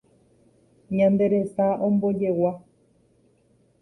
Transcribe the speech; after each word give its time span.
Ñande 0.97 1.25
resa 1.33 1.65
ombojegua 1.87 2.51